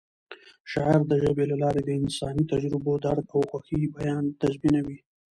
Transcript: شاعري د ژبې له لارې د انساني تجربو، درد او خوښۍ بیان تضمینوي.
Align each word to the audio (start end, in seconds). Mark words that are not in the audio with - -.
شاعري 0.71 1.05
د 1.07 1.13
ژبې 1.23 1.45
له 1.51 1.55
لارې 1.63 1.81
د 1.83 1.89
انساني 2.01 2.43
تجربو، 2.51 2.93
درد 3.05 3.25
او 3.33 3.41
خوښۍ 3.49 3.81
بیان 3.97 4.23
تضمینوي. 4.41 4.97